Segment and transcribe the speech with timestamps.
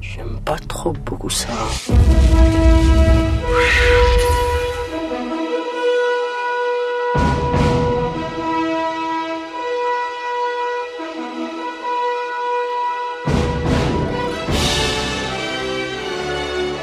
[0.00, 1.48] J'aime pas trop beaucoup ça.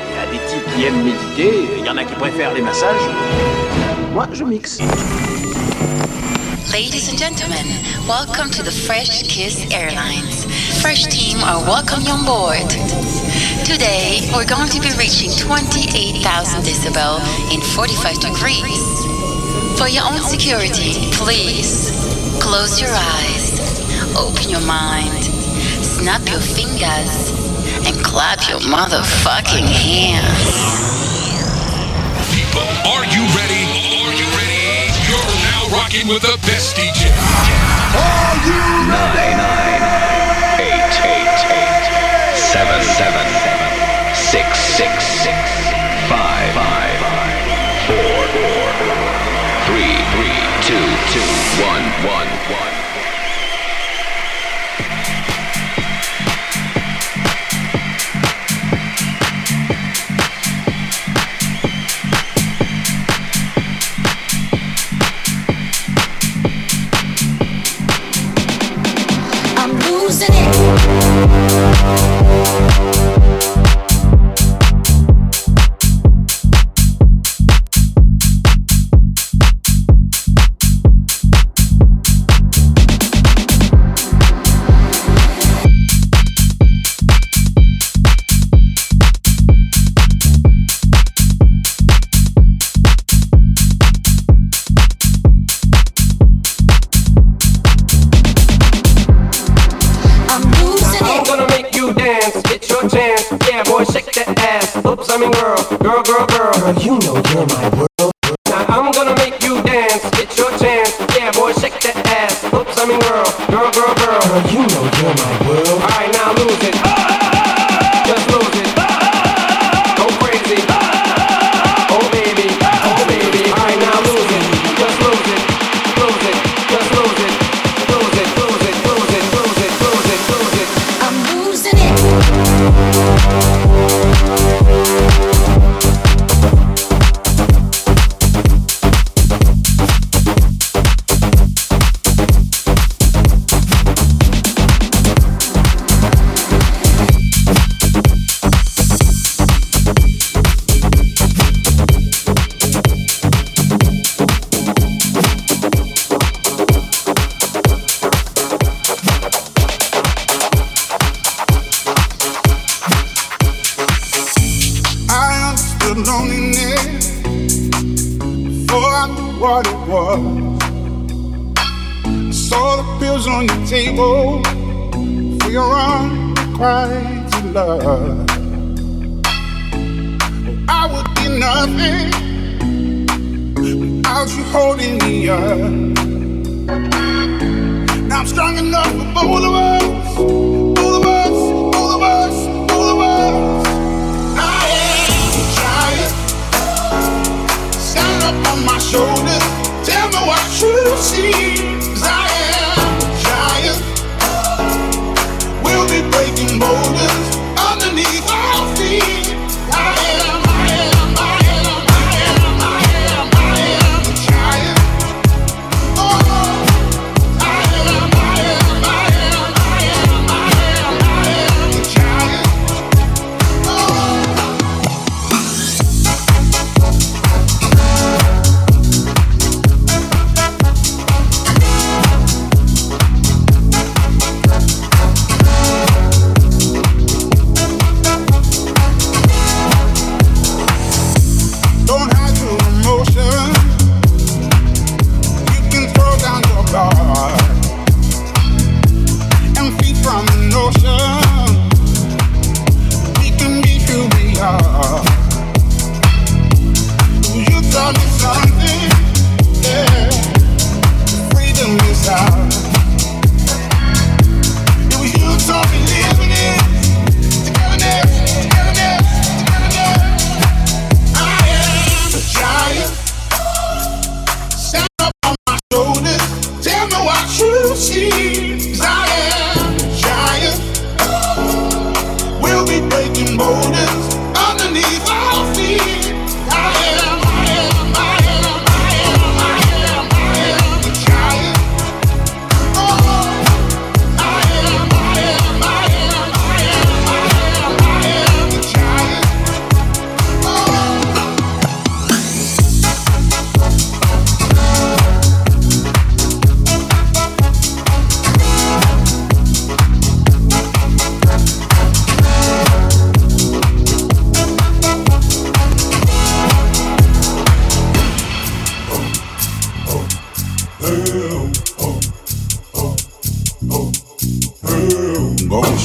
[0.07, 2.61] Il y a des types qui aiment méditer, il y en a qui préfèrent les
[2.61, 3.09] massages.
[4.13, 4.79] Moi, je mixe.
[6.75, 7.65] Ladies and gentlemen,
[8.05, 10.43] welcome to the Fresh Kiss Airlines.
[10.81, 12.67] Fresh team are welcome on board.
[13.63, 16.19] Today, we're going to be reaching 28,000
[16.67, 18.83] decibel in 45 degrees.
[19.80, 21.95] For your own security, please
[22.43, 23.55] close your eyes,
[24.19, 25.23] open your mind,
[25.80, 27.31] snap your fingers,
[27.88, 30.52] and clap your motherfucking hands.
[32.35, 33.55] People, are you ready?
[35.75, 37.11] Rocking with the best DJ.
[38.88, 39.83] nine, nine,
[40.63, 41.86] eight, eight, eight,
[42.36, 43.27] seven, seven,
[44.16, 45.38] six, six, six,
[46.08, 47.00] five, five,
[47.88, 48.66] four, four,
[49.67, 52.55] three, three, two, two, one, one, one.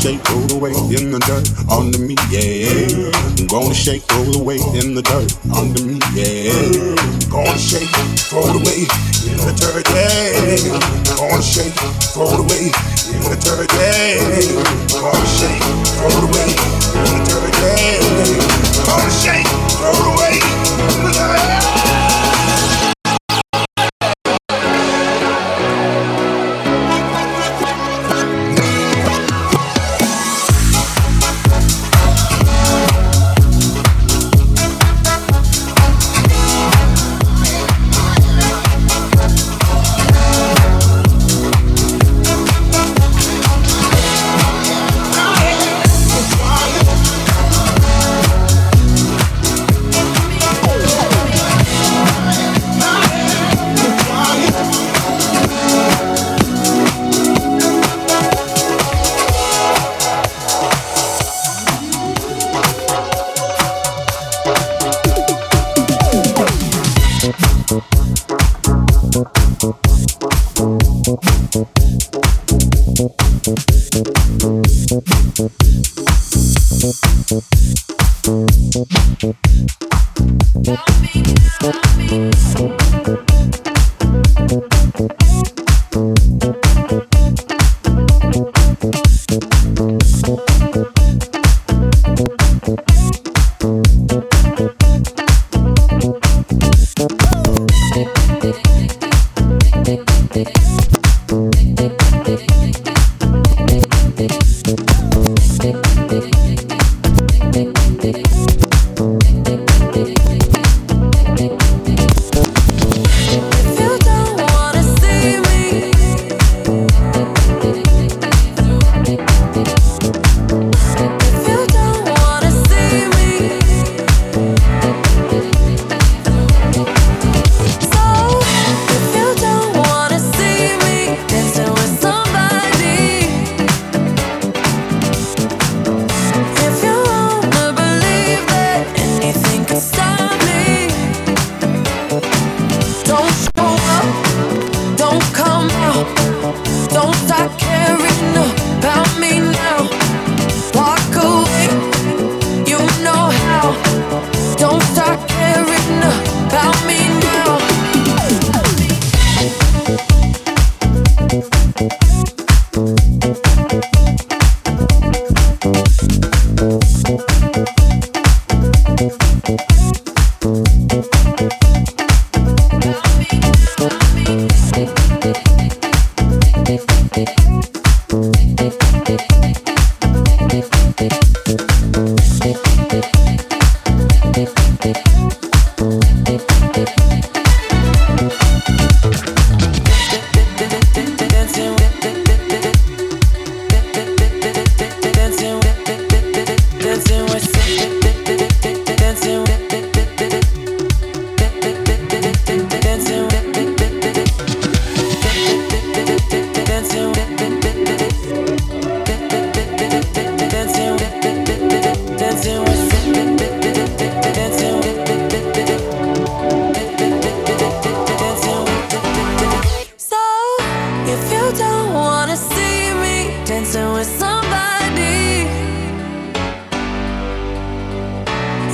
[0.00, 3.12] Shake, roll away in the dirt under me, yeah.
[3.37, 6.56] I'm gonna shake, roll away in the dirt under me, yeah.
[7.29, 8.88] Gonna shake, it away
[9.29, 10.56] in the dirt, yeah.
[11.20, 12.73] Gonna shake, it away
[13.12, 14.25] in the dirt, yeah.
[14.88, 16.49] Gonna shake, it away
[16.97, 18.00] in the dirt, yeah.
[18.88, 20.41] Gonna shake, it away
[20.81, 21.60] in the dirt.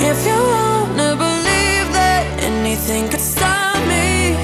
[0.01, 4.37] If you wanna believe that anything could stop me,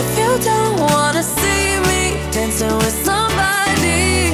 [0.00, 4.32] if you don't wanna see me dancing with somebody,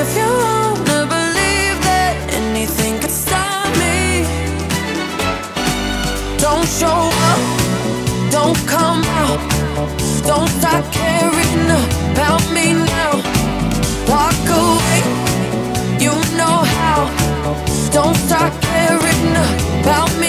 [0.00, 4.24] if you wanna believe that anything could stop me.
[6.38, 7.40] Don't show up,
[8.30, 9.40] don't come out,
[10.26, 11.70] don't start caring
[12.12, 12.49] about
[17.92, 19.34] Don't start caring
[19.80, 20.19] about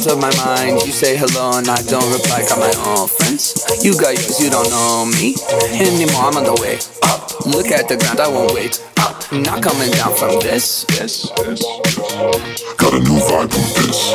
[0.00, 0.82] out of my mind.
[0.86, 2.42] You say hello and I don't reply.
[2.48, 3.54] Got my own friends.
[3.84, 5.34] You got yours, you don't know me
[5.76, 6.24] anymore.
[6.24, 7.46] I'm on the way up.
[7.46, 9.24] Look at the ground, I won't wait up.
[9.32, 10.84] I'm not coming down from this.
[10.90, 11.70] Yes, yes.
[12.76, 14.14] Got a new vibe with this.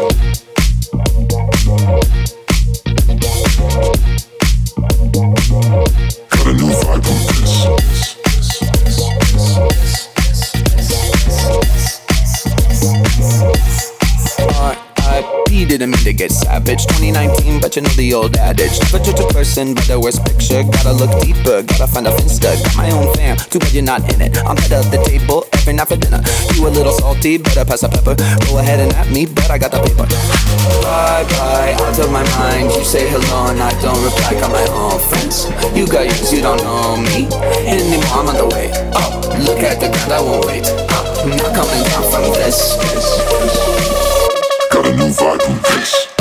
[16.15, 16.87] Get savage.
[16.87, 18.79] 2019, but you know the old adage.
[18.79, 20.63] Never judge a person by the worst picture.
[20.63, 22.55] Gotta look deeper, gotta find a finsta.
[22.63, 24.37] Got my own fam, too bad you're not in it.
[24.47, 26.23] I'm head of the table every night for dinner.
[26.55, 28.15] You a little salty, better pass the pepper.
[28.47, 30.07] Go ahead and at me, but I got the paper.
[30.81, 32.71] Bye bye, out of my mind.
[32.71, 34.39] You say hello and I don't reply.
[34.39, 35.51] Got my own friends.
[35.75, 37.27] You got yours, you don't know me
[37.67, 38.07] anymore.
[38.15, 39.11] I'm on the way up.
[39.43, 41.05] Look at the ground, I won't wait up.
[41.19, 44.14] I'm not coming down from this.
[44.85, 46.11] Got a new vibe with this.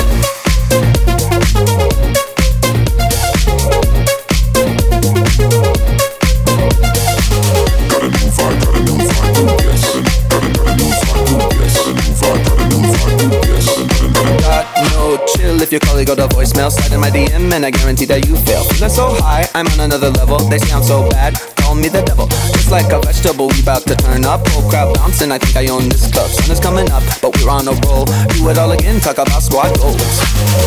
[15.61, 16.71] If your colleague got a voicemail.
[16.71, 18.63] Slide in my DM and I guarantee that you fail.
[18.65, 20.37] Feeling so high, I'm on another level.
[20.37, 21.33] They sound so bad,
[21.65, 22.27] call me the devil.
[22.53, 24.45] Just like a vegetable, we about to turn up.
[24.49, 26.29] Whole crowd bouncing, I think I own this club.
[26.29, 28.05] Sun is coming up, but we're on a roll.
[28.05, 29.97] Do it all again, talk about squad goals.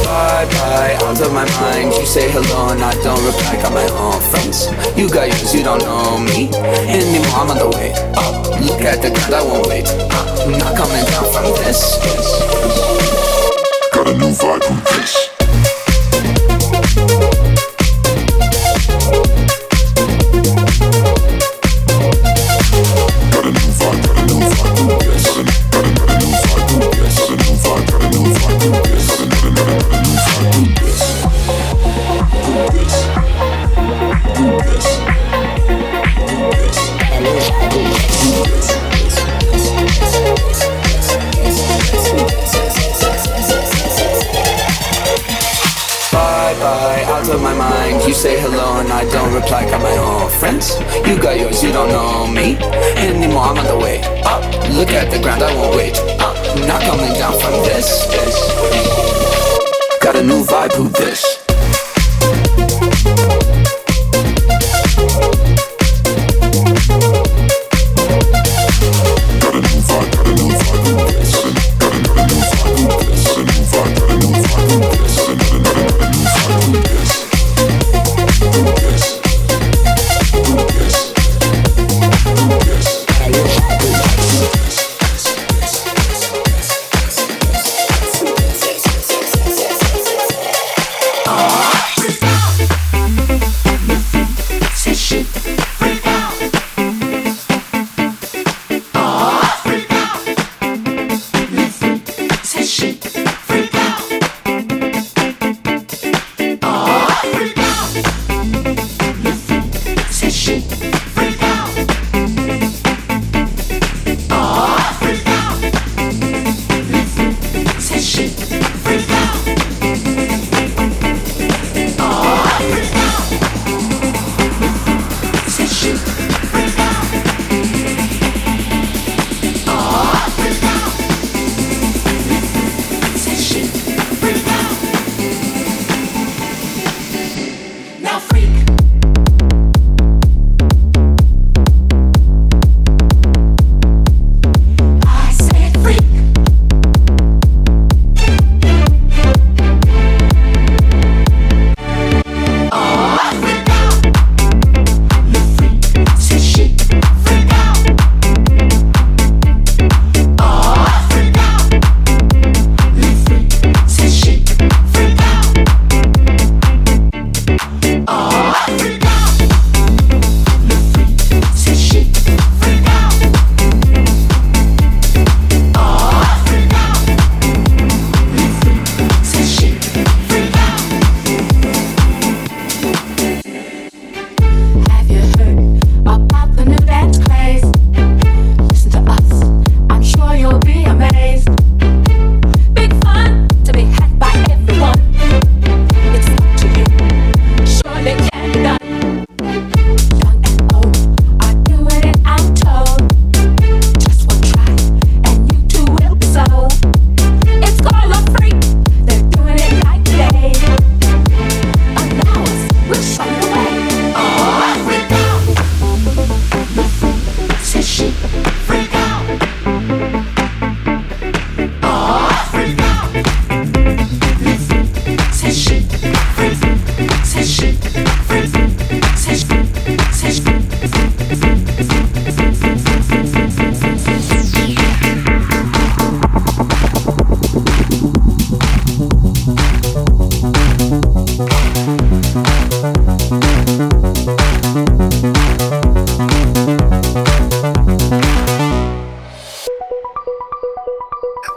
[0.02, 1.94] Bye bye, out of my mind.
[1.94, 3.54] You say hello and I don't reply.
[3.62, 4.66] Got my own friends.
[4.98, 6.50] You got yours, you don't know me
[6.90, 7.38] anymore.
[7.38, 7.94] I'm on the way.
[8.66, 9.86] Look at the ground, I won't wait.
[9.86, 11.94] I'm not coming down from this.
[13.94, 15.37] Got a new vibe with this.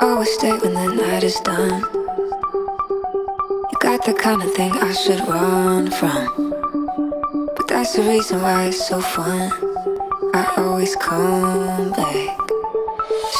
[0.01, 1.81] always stay when the night is done.
[3.71, 6.51] You got the kind of thing I should run from.
[7.55, 9.51] But that's the reason why it's so fun.
[10.33, 12.37] I always come back.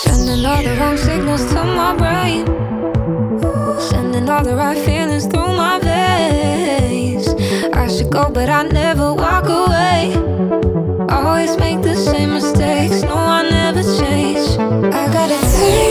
[0.04, 2.46] Sending all the wrong signals to my brain.
[3.80, 7.28] Sending all the right feelings through my veins.
[7.74, 10.14] I should go, but I never walk away.
[11.10, 13.02] Always make the same mistakes.
[13.02, 14.60] No, I never change.
[14.60, 15.91] I gotta take.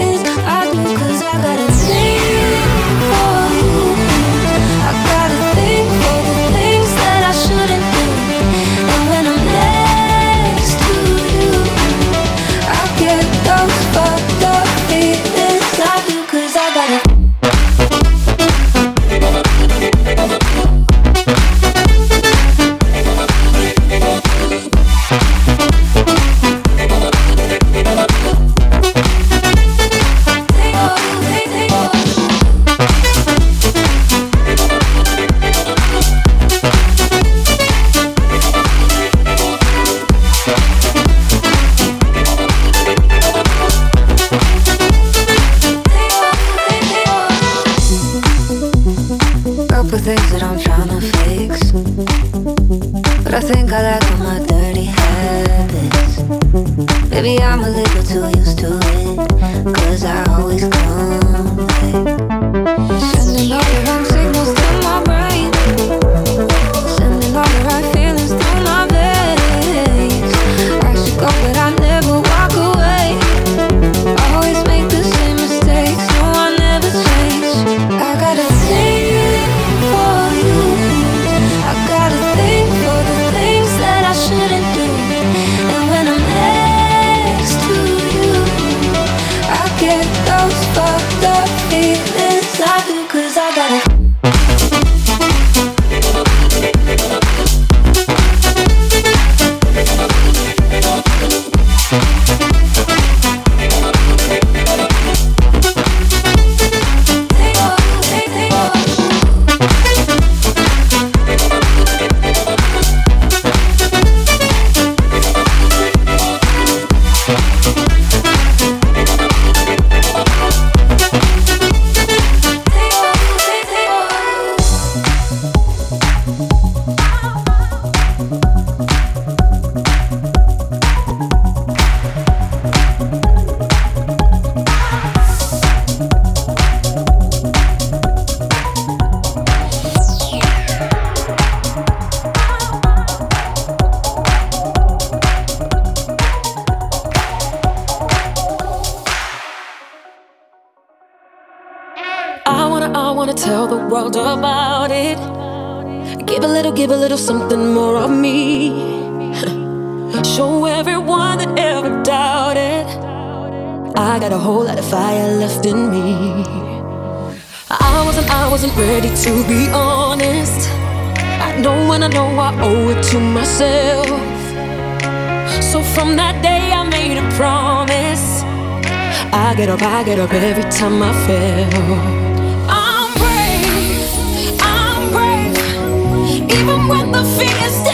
[187.11, 187.90] the fears.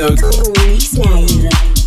[0.00, 0.22] notes.
[0.98, 1.79] Always.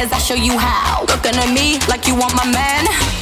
[0.00, 1.02] cause I show you how.
[1.02, 3.19] Looking at me like you want my man.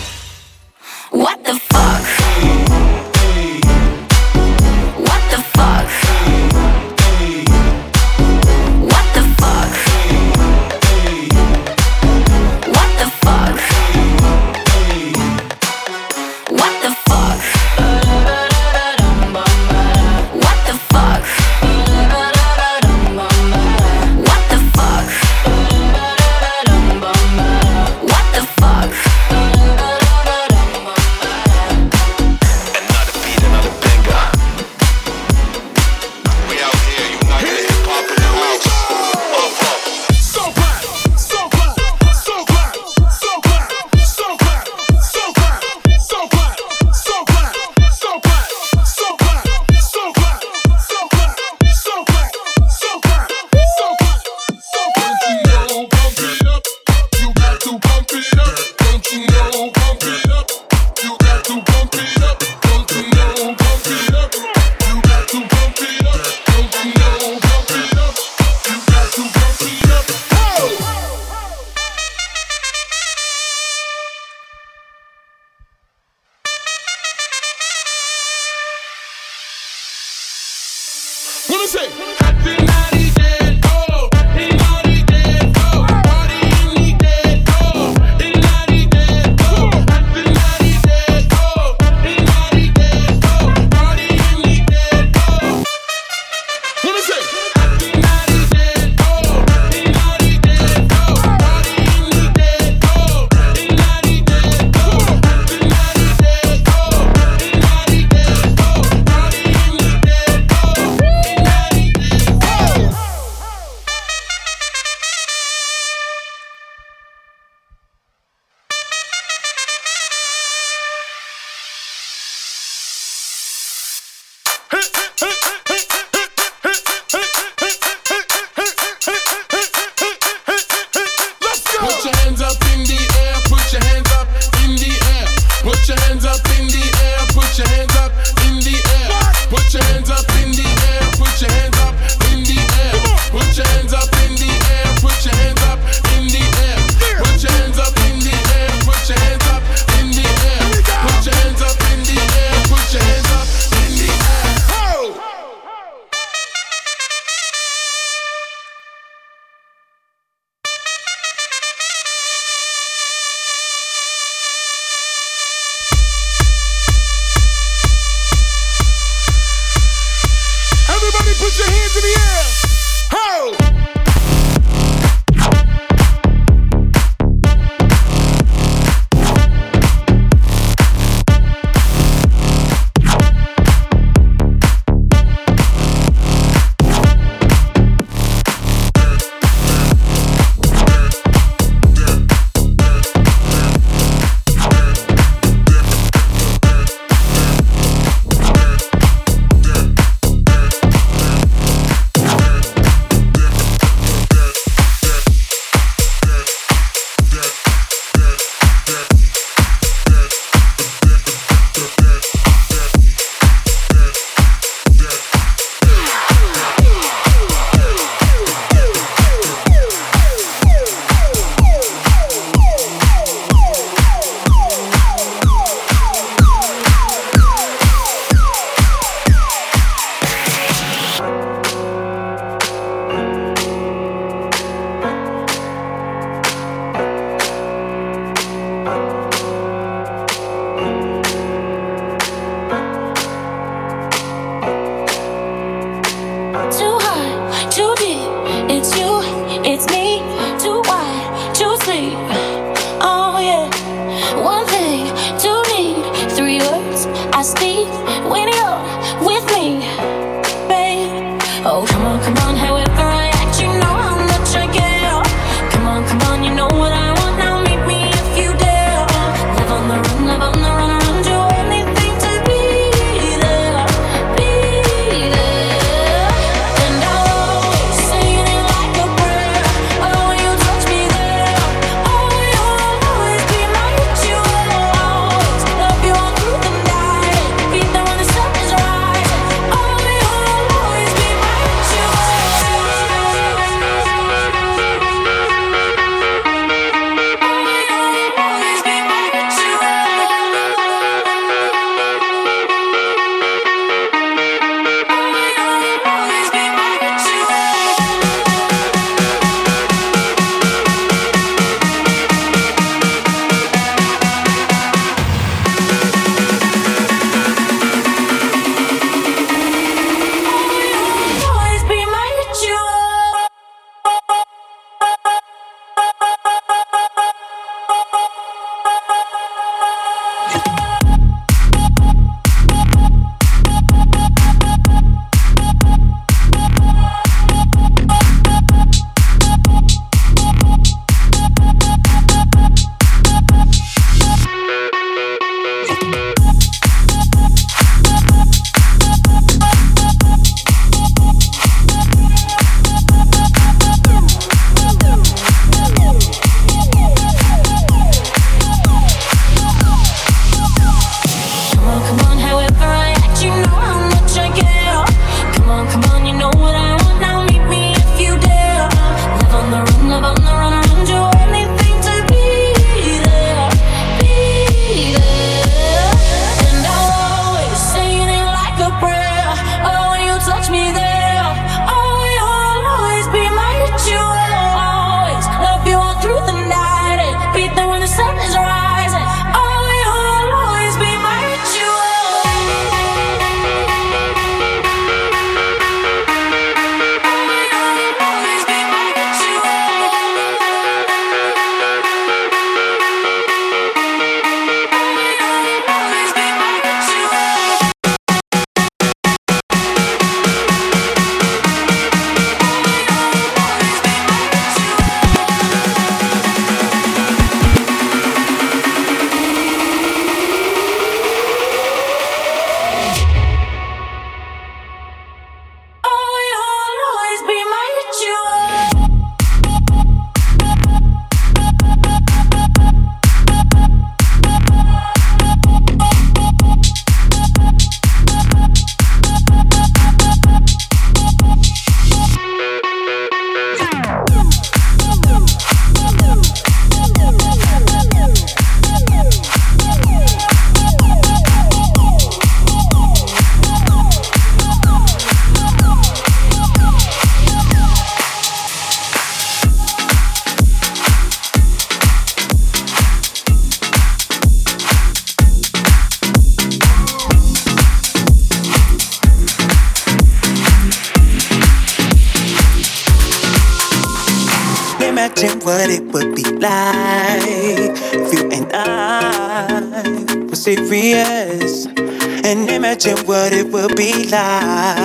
[484.31, 484.98] Would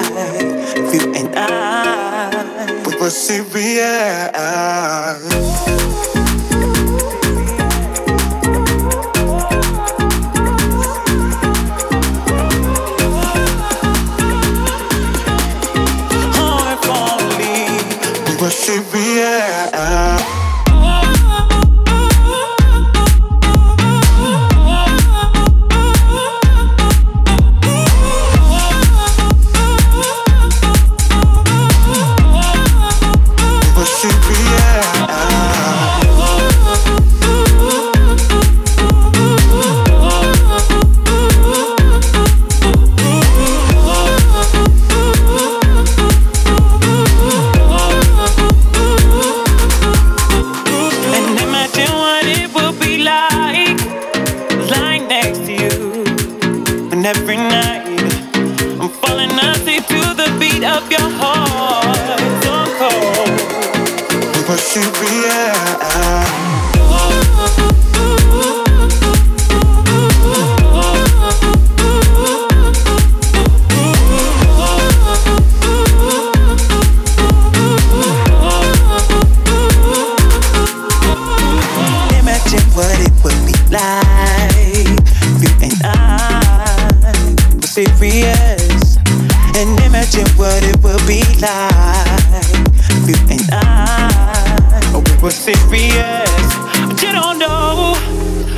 [91.13, 92.57] be like
[93.05, 96.47] you and I we were serious.
[96.87, 97.93] But you don't know.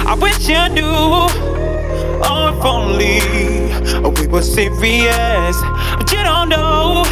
[0.08, 0.95] I wish you knew.
[2.28, 3.20] Oh, if only
[4.18, 5.58] we were serious.
[5.97, 7.03] But you don't know.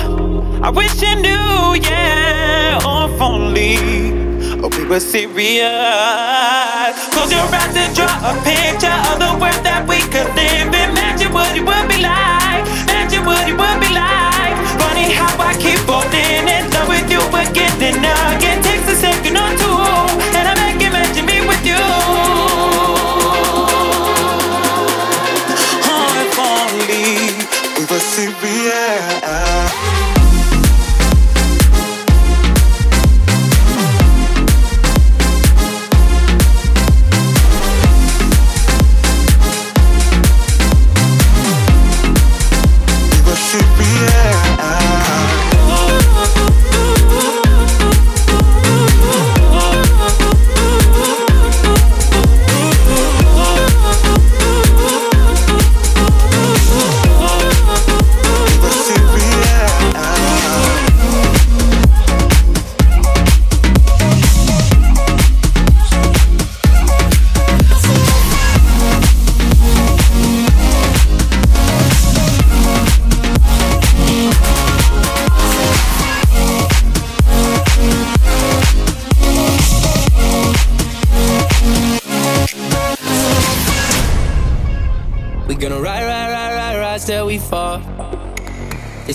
[0.63, 2.79] I wish you knew, yeah.
[2.83, 3.75] Oh, if only
[4.77, 6.95] we were serious.
[7.11, 10.71] Close your eyes and draw a picture of the world that we could live.
[10.71, 11.82] Imagine what it would
[17.84, 18.22] again and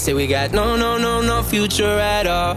[0.08, 2.54] say we got no, no, no, no future at all.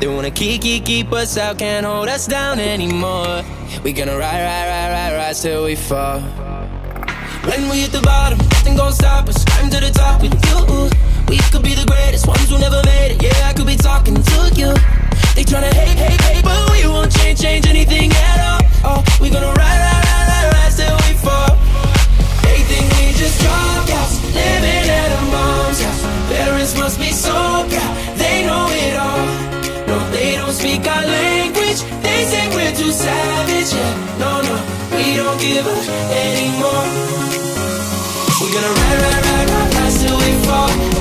[0.00, 3.42] They wanna keep, keep, keep us out, can't hold us down anymore.
[3.84, 6.20] We gonna ride, ride, ride, ride, ride till we fall.
[7.48, 9.44] When we hit the bottom, nothing gon' stop us.
[9.44, 10.88] Climb to the top with you.
[11.28, 13.22] We could be the greatest ones who never made it.
[13.22, 14.72] Yeah, I could be talking to you.
[15.36, 18.60] They tryna hate, hate, hate, but we won't change, change anything at all.
[18.90, 21.52] Oh, we gonna ride, ride, ride, ride, ride till we fall.
[22.44, 23.42] They think just
[24.32, 26.02] living at mom's house.
[26.30, 27.32] Parents must be so
[27.68, 29.26] proud, they know it all.
[29.88, 31.80] No, they don't speak our language.
[32.04, 33.72] They say we're too savage.
[33.74, 34.54] Yeah, no, no,
[34.94, 35.84] we don't give up
[36.26, 36.86] anymore.
[38.38, 40.97] We're gonna ride, ride, ride, ride, ride till we fall.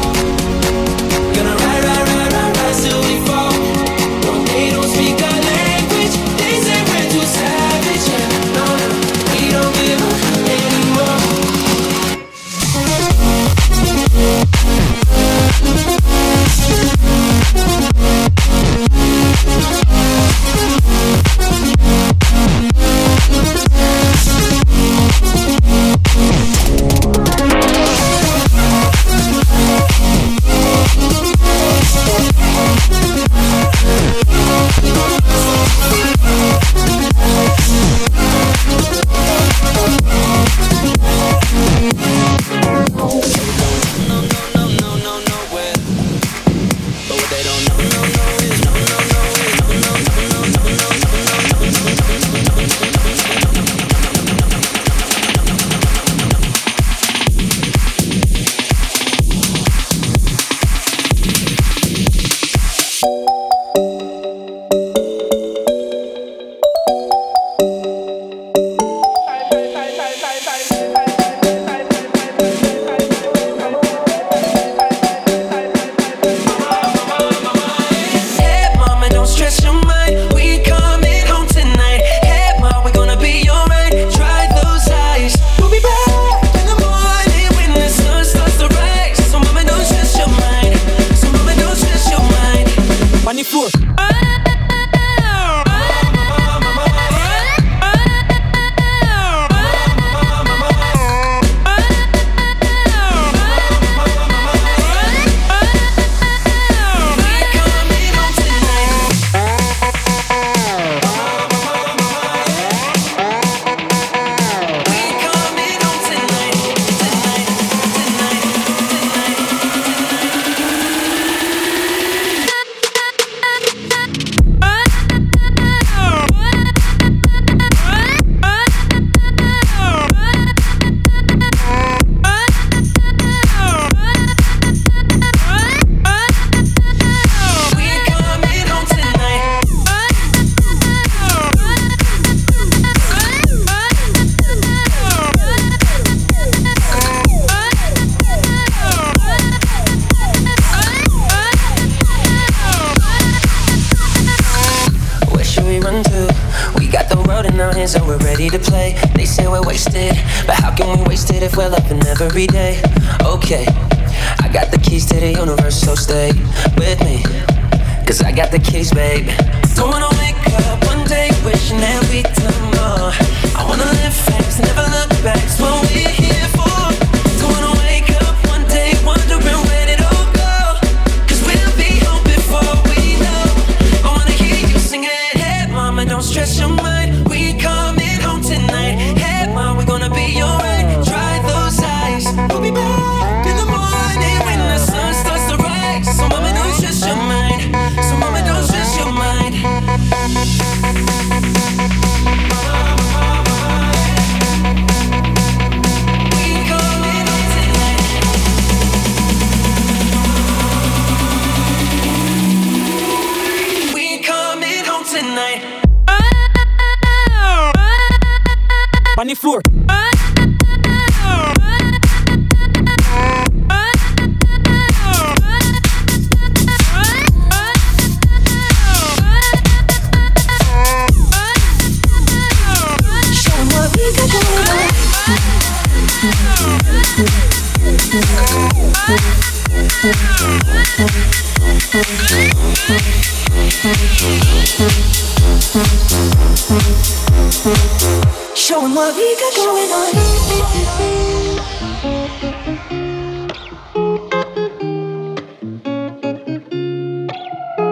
[249.08, 250.10] What we got going on.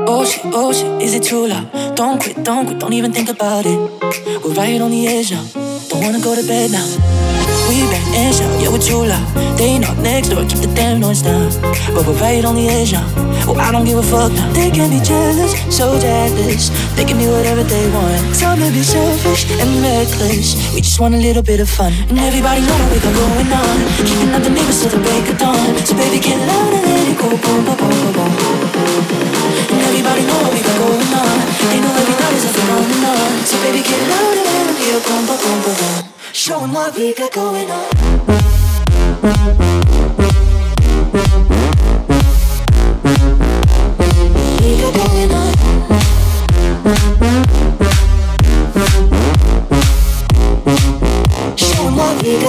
[0.08, 1.72] Oh shit, oh shit, is it true love?
[1.96, 3.80] Don't quit, don't quit, don't even think about it.
[4.44, 5.46] We're right on the edge now.
[5.90, 6.86] Don't wanna go to bed now.
[7.70, 9.58] We bang and shout, yeah, we're true love.
[9.58, 11.50] They knock next door, keep the damn noise down.
[11.96, 13.08] But we're right on the edge now.
[13.48, 14.52] Oh, I don't give a fuck now.
[14.54, 16.70] They can be jealous, so jealous.
[16.96, 18.36] They can do whatever they want.
[18.36, 20.58] Time to be selfish and reckless.
[20.76, 21.94] We just want a little bit of fun.
[22.10, 23.78] And everybody know what we got going on.
[23.96, 25.56] Keeping up the neighbors till the break of dawn.
[25.88, 27.32] So baby, get loud and let it go.
[27.32, 28.36] Boom, boom, boom, boom, boom.
[29.72, 31.40] And everybody know what we got going on.
[31.72, 33.40] They know every night is a phenomenon.
[33.48, 35.00] So baby, get loud and let them hear.
[35.00, 36.12] Boom, boom, boom, boom, boom.
[36.34, 37.88] Showing what we got going on.
[52.26, 52.40] We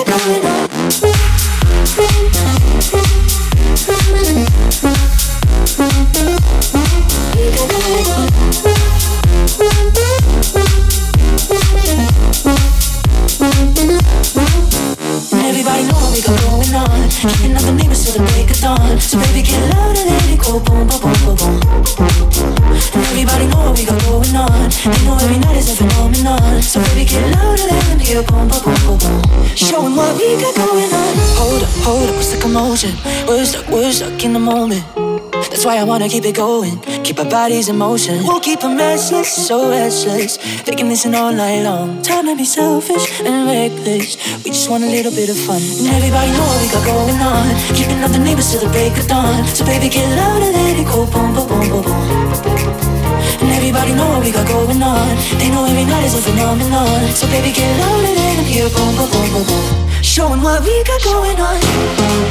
[32.57, 32.95] commotion?
[33.29, 34.85] We're stuck, we're stuck in the moment.
[35.51, 36.81] That's why I wanna keep it going.
[37.05, 38.25] Keep our bodies in motion.
[38.25, 40.39] We'll keep them restless, so restless.
[40.65, 42.03] Can listen all night long.
[42.03, 44.17] Time to be selfish and reckless.
[44.45, 45.61] We just want a little bit of fun.
[45.81, 47.47] And everybody know what we got going on.
[47.77, 49.45] Keeping up the neighbors till the break of dawn.
[49.57, 51.05] So baby, get loud and let it go.
[51.13, 51.97] Boom, boom, boom, boom, boom.
[53.41, 55.09] And everybody know what we got going on.
[55.41, 57.01] They know every night is a phenomenon.
[57.19, 58.69] So baby, get loud and let them hear.
[58.77, 59.86] Boom, boom, boom, boom, boom.
[60.07, 62.27] Showing what we got going on.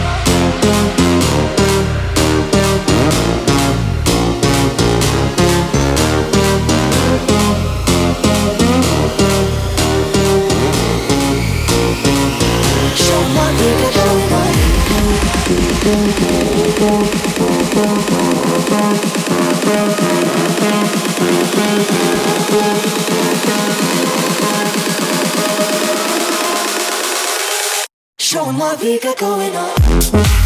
[28.86, 30.45] We got going on.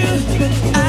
[0.00, 0.79] you, but I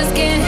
[0.00, 0.39] just getting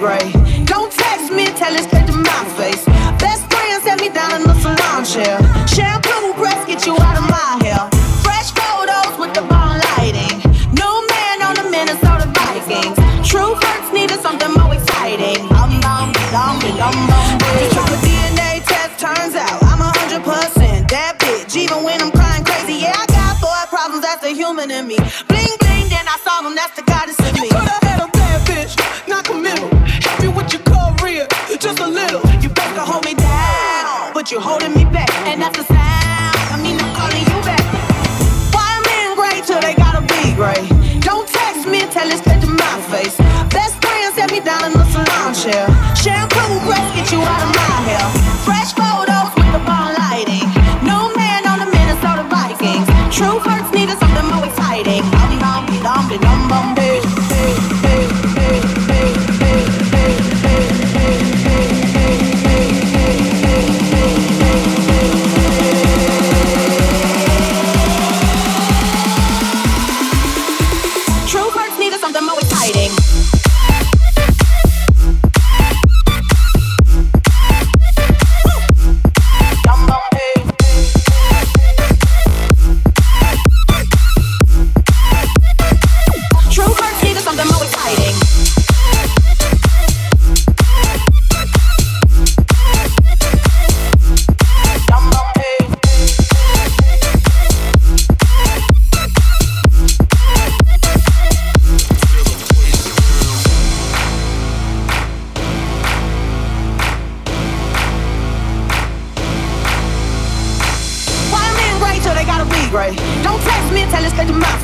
[0.00, 0.32] ray.
[0.64, 2.84] Don't text me, tell it straight to my face.
[3.18, 5.38] Best friend set me down in the salon chair.
[5.66, 7.82] Shampoo press, get you out of my hair.
[8.22, 10.38] Fresh photos with the bomb lighting.
[10.70, 12.96] New man on the Minnesota Vikings.
[13.26, 15.42] True hurts needed something more exciting.
[15.50, 17.38] I'm on, I'm on, I'm on.
[18.06, 21.56] DNA test, turns out I'm a hundred percent that bitch.
[21.56, 24.02] Even when I'm crying crazy, yeah, I got boy problems.
[24.02, 24.98] That's a human in me.
[25.26, 25.57] Bling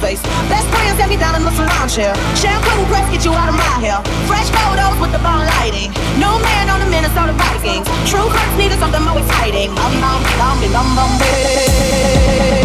[0.05, 0.21] face.
[0.53, 2.13] Best friends set me down in the salon chair.
[2.37, 3.99] Shampoo press get you out of my hair.
[4.29, 5.91] Fresh photos with the bomb lighting.
[6.21, 7.89] No man on the Minnesota Vikings.
[8.11, 9.71] True hearts needed something more exciting.
[9.81, 10.99] Um, um, um, um, um,
[12.61, 12.64] um,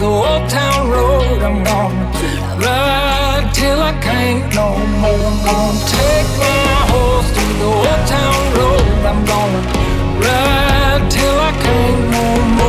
[0.00, 1.42] the old town road.
[1.42, 2.04] I'm gonna
[2.64, 4.68] ride till I can't no
[5.02, 5.24] more.
[5.30, 8.80] I'm gonna take my horse through the old town road.
[9.10, 9.60] I'm gonna
[10.24, 12.24] ride till I can't no
[12.54, 12.59] more.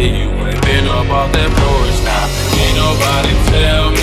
[0.00, 0.18] body.
[0.18, 2.26] You ain't been up off that porch now.
[2.26, 2.62] Nah.
[2.62, 3.99] Ain't nobody tell me.